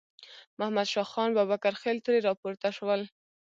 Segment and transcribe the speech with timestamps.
[0.59, 3.01] محمد شاه خان بابکرخېل ترې راپورته شول.